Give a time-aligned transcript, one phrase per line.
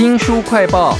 [0.00, 0.96] 新书快报：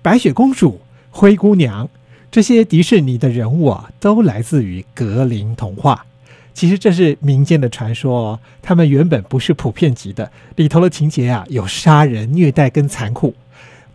[0.00, 0.80] 白雪公主、
[1.10, 1.88] 灰姑娘
[2.30, 6.06] 这些迪士尼的人物啊，都来自于格林童话。
[6.54, 13.34] 其实这是民间的传说哦，他们原本不是普遍级的，里头的情节啊有杀人、虐待跟残酷。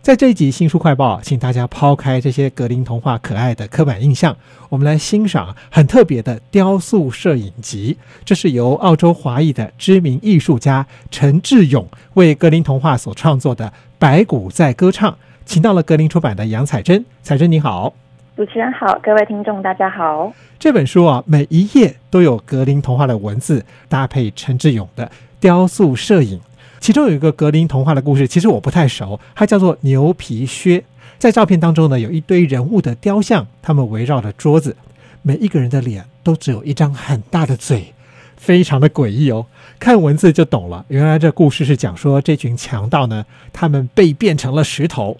[0.00, 4.34] 在这一集新书快报，请大家抛开这些格林童话可爱的刻板印象，
[4.70, 7.98] 我们来欣赏很特别的雕塑摄影集。
[8.24, 13.66] 这是由澳洲华裔的知名艺术家陈志勇为格林童话所创作的
[13.98, 15.12] 《白骨在歌唱》，
[15.44, 17.04] 请到了格林出版的杨彩珍。
[17.22, 17.92] 彩珍你好，
[18.34, 20.32] 主持人好，各位听众大家好。
[20.58, 26.40] 这本书啊，每一页都有格林童话的文字，搭配陈志勇的雕塑摄影。
[26.80, 30.82] 其中有一个格林童话的故事，其实我不太熟，它叫做牛皮靴。
[31.18, 34.76] 在照片当中呢，有一堆人物的雕像，他们围绕着桌子，
[35.22, 37.92] 每一个人的脸都只有一张很大的嘴，
[38.36, 39.44] 非常的诡异哦。
[39.80, 45.18] 看文字就懂了，原来这故事是讲说这群强盗呢，他们被变成了石头。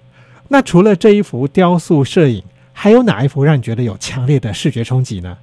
[0.48, 2.42] 那除了这一幅雕塑摄影，
[2.72, 5.36] 还有哪一幅让你觉得有强烈的视觉冲击呢？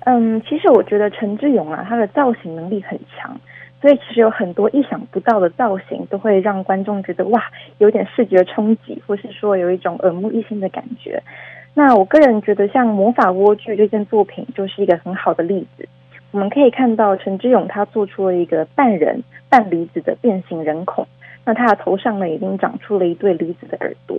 [0.00, 3.38] 嗯，其实我觉得陈志勇啊，他的造型能力很强。
[3.80, 7.42] 所以其实有很多意想不到的造型，都会让观众觉得哇，
[7.78, 11.22] 有点视觉冲击，或是说有一种耳目一新的感觉。
[11.72, 15.88] 那我个人觉得，像《魔法莴苣》这件作品就是一个很好的例子。
[16.30, 21.06] 我们可以看到陈之勇他做出了一个半人半离子的变形人孔，
[21.46, 24.18] 那他的头上呢已经长出了一对离子的耳朵。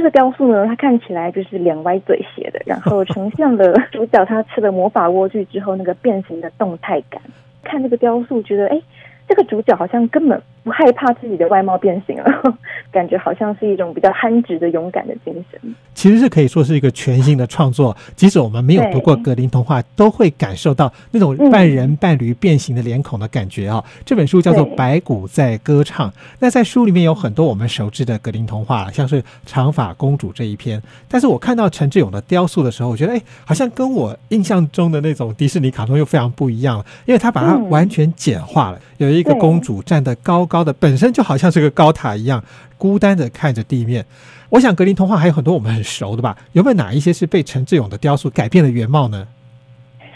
[0.00, 7.20] 这个雕塑呢，它看起来就是脸歪嘴斜的，然后呈现了主角他吃了魔法莴苣之后那个变形的动态感。
[7.62, 8.80] 看这个雕塑，觉得哎，
[9.28, 12.58] 这个主角好像根本不害怕自己的外貌变形了，
[12.92, 15.60] 感觉好像是一种比较憨直的勇敢的精神。
[15.94, 23.82] 其实是可以说是一个全新的创作，即使我们没有读过格林童话，都会感受到那种半人半驴变形的脸孔的感觉啊。
[24.04, 30.80] 这本书叫做《白骨在歌唱》，那在书里面有很多我们熟知的格林童话，像是长发公主这一篇。
[31.08, 42.42] 但是我看到陈志勇的雕塑的时候，我觉得哎，好像跟我印象中的那种迪士尼卡通又非常不一样了，因为他把它完全简化了，有一个公主站得高高的，本身就好像是个高塔一样，
[42.76, 44.04] 孤单的看着地面。
[44.50, 46.36] 我想格林童话还有很多我们很熟的吧？
[46.52, 49.28] 有没有哪一些是被陈志勇的雕塑改变了原貌呢？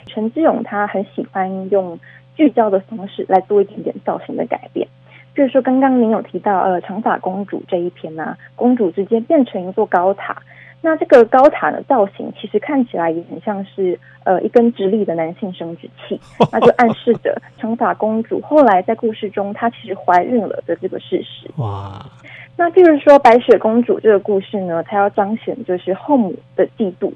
[0.07, 1.99] 陈志勇他很喜欢用
[2.35, 4.89] 聚焦的方式来做一点点造型的改变，
[5.35, 10.43] 比如说刚刚您有提到呃长发公主这一篇呢，公主直接变成一座高塔，
[10.85, 16.21] 那这个高塔的造型其实看起来也很像是呃一根直立的男性生殖器，
[16.53, 21.51] 那就暗示着长发公主后来在故事中她其实怀孕了的这个事实。
[21.57, 22.05] 哇！
[22.55, 27.11] 那譬如说白雪公主这个故事呢，它要彰显就是后母的嫉妒，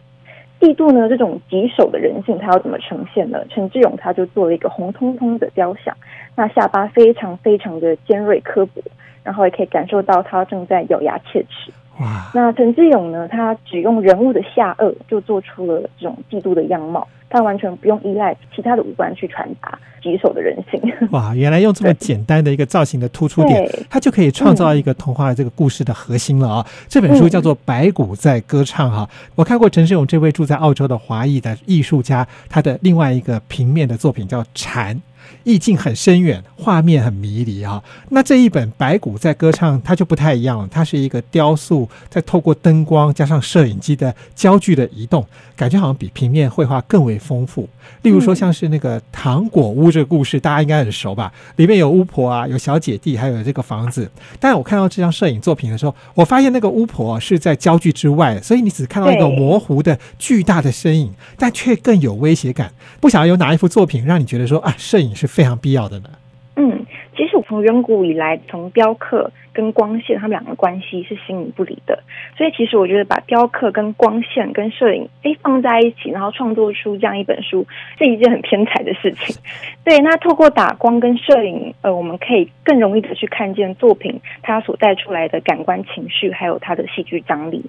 [0.58, 3.44] 嫉妒呢这种棘手的人性，它要怎么呈现呢？
[3.50, 5.94] 陈志勇他就做了一个红彤彤的雕像，
[6.34, 8.82] 那下巴非常非常的尖锐刻薄，
[9.22, 11.70] 然后也可以感受到他正在咬牙切齿。
[12.00, 12.30] 哇！
[12.34, 17.06] 那陈志勇呢，他只用人物的下颚就做出了这种嫉妒的样貌。
[17.30, 20.80] 他完全不用依赖其他的五官去传达棘手的人性。
[21.10, 26.66] 哇，原来用这么简单的一个造型的突出点，他就可以创造一个童话这个故事的核心了啊！
[26.88, 34.96] 这本书叫做《白骨在歌唱》哈，我看过陈志勇这位住在澳洲的华裔的艺术家，他的另外一个平面的作品叫《蝉》。
[35.44, 37.82] 意境很深远，画面很迷离啊。
[38.10, 40.68] 那这一本《白骨在歌唱》，它就不太一样了。
[40.70, 45.24] 它是一个雕塑，在透过灯光加上摄影机的焦距的移动，
[45.56, 47.68] 感觉好像比平面绘画更为丰富。
[48.02, 51.32] 例如说，像是那个糖果屋这个故事，大家应该很熟吧？
[51.56, 54.10] 里面有巫婆啊，有小姐弟，还有这个房子。
[54.38, 62.70] 但我看到这张摄影作品的时候，我发现那个巫婆是在焦距之外，所以你只看到一个模糊的巨大的身影，但却更有威胁感。
[63.00, 66.10] 不晓得有哪一幅作品让你觉得说啊，摄影是非常必要的呢？
[66.56, 66.86] 嗯。
[67.16, 71.98] 其实我从远古以来，从雕刻跟光线，他们两个关系是形影不离的。
[72.36, 77.66] 所以其实我觉得把雕刻跟光线跟摄影诶放在一起，然后创作出这样一本书，
[77.98, 79.34] 是一件很天才的事情。
[79.82, 87.64] 对，那透过打光跟摄影，呃，我们可以更容易的去看见作品它所带出来的感官情绪，还有它的戏剧张力。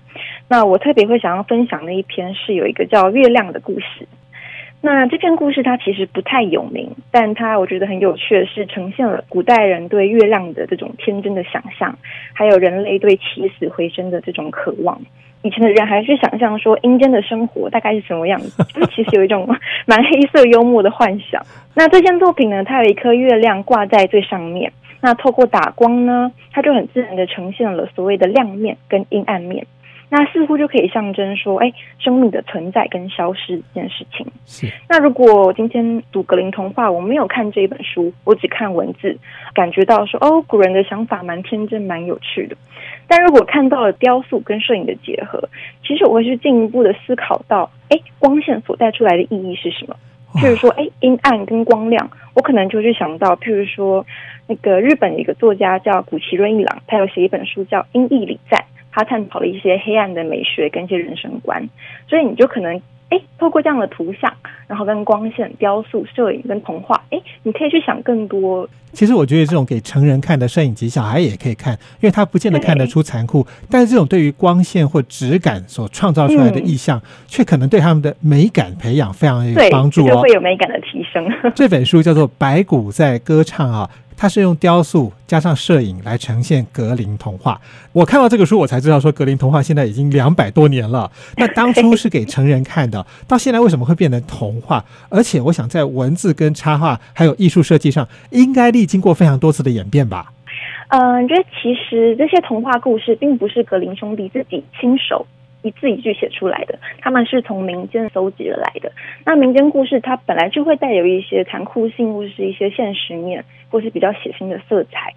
[0.47, 4.07] 那我特别会想要分享的一篇是有一个叫月亮的故事。
[4.81, 11.97] 那这篇故事它其实不太有名，但它我觉得很有趣的是，呈现了古代人对月亮的这种天真的想象，
[12.33, 14.99] 还有人类对起死回生的这种渴望。
[15.41, 19.47] 以前的人还是想象说阴间的生活大概是什么样子，就其实有一种
[19.85, 21.41] 蛮黑色幽默的幻想。
[21.73, 24.71] 那这件作品呢，它有一颗月亮挂在最上面，
[25.01, 29.65] 那透过打光呢，它就很自然的呈现了所谓的亮面跟阴暗面。
[30.09, 34.25] 那似乎就可以象征说，哎，生命的存在跟消失这件事情。
[34.45, 34.67] 是。
[34.89, 39.17] 那如果今天读格林童话，我没有看这一本书，我只看文字，
[39.53, 42.55] 感觉到说，哦，古人的想法蛮天真、蛮有趣的。
[43.07, 45.47] 但如果看到了雕塑跟摄影的结合，
[45.85, 49.95] 其实我会去进一步的思考到，哎，光线所带出来的意义是什么？
[50.35, 54.05] 譬如说，哎，阴暗跟光亮，我可能就去想到，譬如说，
[54.47, 58.59] 那个日本一个作家叫古崎润一郎，他有写一本书叫《阴翳礼赞》，
[58.91, 61.67] 他探讨了一些黑暗的美学跟一些人生观，
[62.07, 62.81] 所以你就可能。
[63.09, 64.31] 哎，透过这样的图像，
[64.67, 68.69] 然后跟光线、雕塑、摄影跟童话，哎，你可以去想更多。
[68.91, 81.27] 其实我觉得这种给成人看的摄影集，小孩也可以看，因为他不见得看得出残酷，但是这种对于光线或质感所创造出来的意象，却可能对他们的美感培养非常有帮助哦，会有美感的提升。
[81.55, 83.89] 这本书叫做《白骨在歌唱》啊。
[84.19, 87.61] 它是用雕塑加上摄影来呈现格林童话。
[87.93, 91.09] 我看到这个书，我才知道说格林童话现在已经两百多年了。
[91.37, 94.83] 那当初是给成人看的，到现在为什么会变成童话？
[95.07, 100.33] 而且我想在文字跟插画还有艺术设计上，应该历经过非常多次的演变吧？
[100.89, 105.25] 嗯，觉得其实这些童话故事并不是格林兄弟自己亲手。
[105.61, 108.91] 一字一句写出来的，他们是从民间搜集而来的。
[109.25, 115.13] 那民间故事它本来就会带有一些残酷性，或是一些现实面，或是比较血腥的色彩。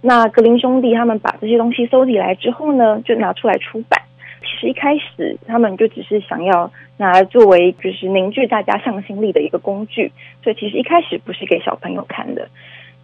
[0.00, 4.00] 那格林兄弟他们把这些东西搜集来之后呢，就拿出来出版。
[4.40, 10.10] 其实一开始他们就只是想要拿来作为就是凝聚大家向心力的一个工具，
[10.42, 12.48] 所以其实一开始不是给小朋友看的。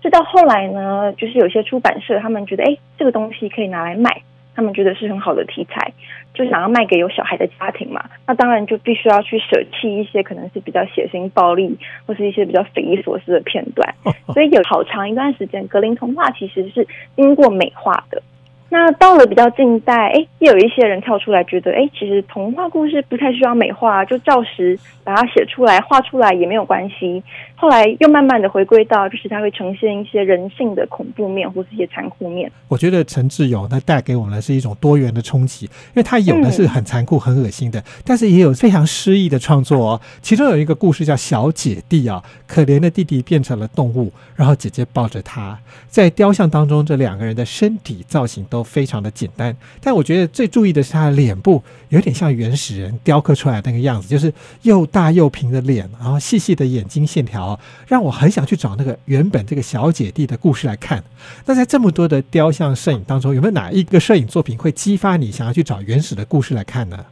[0.01, 4.23] 直到后来呢，就是有些出版社他们觉得，哎，这个东西可以拿来卖。
[4.59, 5.93] 他们觉得是很好的题材，
[6.35, 8.05] 就想要卖给有小孩的家庭嘛。
[8.27, 13.95] 那当然就必须要去舍弃一些可能是比较血腥、暴力或是一些比较匪夷所思的片段。
[14.35, 16.85] 所以有好长一段时间，格林童话其实是
[17.15, 18.21] 经过美化的。
[18.69, 27.23] 那到了比较近代，哎，又有一些人跳出来，觉得，哎，其实童话故事不太需要美化，就照实把它写出来、画出来也没有关系。
[27.61, 32.53] 后来又慢慢的回归到，就是它会呈现一些人性的恐怖面或是一些残酷面。
[32.69, 40.01] 我觉得陈志勇他带给我们的是一种多元的冲击，因为他有的是很残酷、很恶心的，但是也有非常诗意的创作哦。
[40.21, 45.59] 其中有一个故事叫《小姐弟》啊，可怜的弟弟变成了动物，然后姐姐抱着他，
[45.89, 48.59] 在雕像当中，这两个人的身体造型都。
[48.59, 57.48] 都非常的简单，但我觉得最注意的是他的脸部有点像原始人雕刻出来那个样子，就是又大又平的脸，然后细细的眼睛线条，
[57.87, 61.05] 让我很想去找那个原本这个小姐弟的故事来看。
[61.47, 67.07] 那在这么多的雕像摄影当中，有没有哪一个摄影作品会激发你想要去找原始的故事来看呢？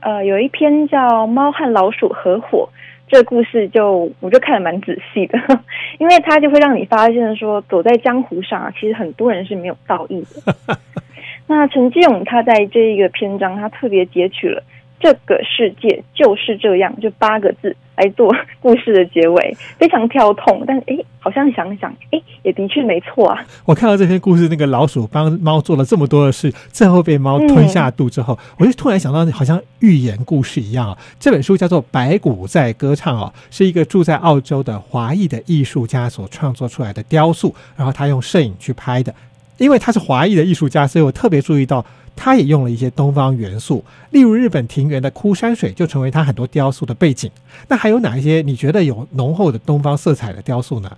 [0.00, 2.68] 呃，有一篇叫《猫和老鼠合伙》。
[3.06, 5.38] 这个故事就我就看得蛮仔细的，
[6.00, 10.78] 因为它就会让你发现说，走在江湖上啊，其实很多人是没有道义的。
[11.46, 14.62] 那陈继勇他在这一个篇章，他特别截取了。
[15.04, 20.64] 这个世界就是这样，就八个字来做故事的结尾，非常跳痛。
[20.66, 23.44] 但哎，好像想想，哎，也的确没错啊。
[23.66, 30.96] 我看到这篇故事，那个老鼠帮猫做了这么多的事，最后被猫吞下肚之后，我就突然想到，好像寓言故事一样啊。
[31.20, 39.14] 这本书叫做《白骨在歌唱》哦，是一个住在澳洲的华裔的艺术家所创作出来的雕塑，然后他用摄影去拍的。
[39.58, 41.84] 因为他是华裔的艺术家，所以我特别注意到。
[42.16, 47.28] 他也用了一些东方元素，例如日本庭园的枯山水就成为他很多雕塑的背景。
[47.66, 50.96] 那还有哪一些你觉得有浓厚的东方色彩的雕塑呢？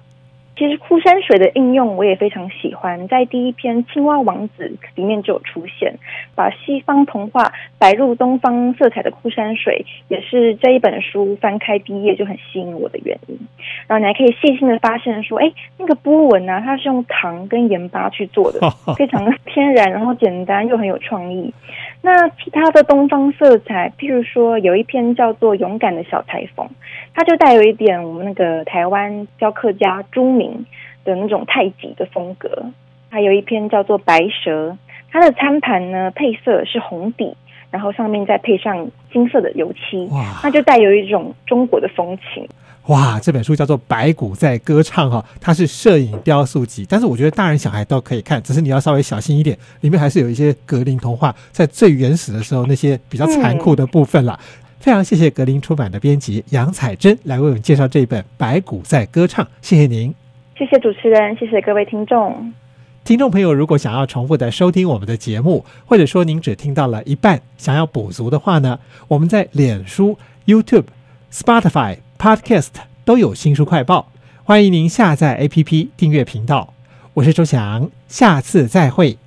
[0.57, 5.95] 其实枯山水的应用我也非常喜欢，在第一篇《青蛙王子》里面就有出现，
[6.35, 13.39] 把西方童话摆入东方色彩的枯山水，也是这一本书翻开第一页就很吸引我的原因。
[13.87, 18.61] 然后你还可以细心的发现说，哎，那个波纹啊，它是用糖跟盐巴去做的，
[18.97, 21.53] 非常的天然，然后简单又很有创意。
[22.03, 26.65] 那其他的东方色彩，譬如说有一篇叫做《勇敢的小裁缝》，
[27.15, 30.65] 它就带有一点我们那个台湾雕刻家朱明
[31.05, 32.65] 的那种太极的风格。
[33.09, 34.71] 还有一篇叫做《白蛇》，
[35.11, 37.37] 它的餐盘呢配色是红底，
[37.71, 40.09] 然后上面再配上金色的油漆，
[40.43, 42.47] 那就带有一种中国的风情。
[42.87, 54.39] 哇，这本书叫做《白骨在歌唱》哈，它是摄影雕塑集，但是我觉得大人小孩都可以看，只是你要稍微小心一点，里面还是有一些格林童话在最原始的时候那些比较残酷的部分了。
[54.79, 60.15] 非常谢谢格林出版的编辑杨彩珍来为我们介绍这一本《白骨在歌唱》，谢谢您，
[60.57, 62.53] 谢谢主持人，谢谢各位听众。
[63.03, 68.79] 听众朋友，如果想要重复的收听我们的节目，或者说您只听到了一半，想要补足的话呢，
[69.09, 70.17] 我们在脸书、
[70.47, 70.85] YouTube、
[71.33, 71.97] Spotify。
[72.19, 72.69] Podcast
[73.05, 74.11] 都有新书快报，
[74.45, 76.73] 欢迎您下载 APP 订阅频道。
[77.15, 79.19] 我是周翔，下次再会。